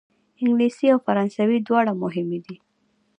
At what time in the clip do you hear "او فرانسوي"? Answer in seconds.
0.93-1.57